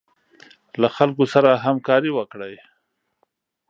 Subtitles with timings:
[0.81, 2.55] له خلکو سره همکاري وکړئ.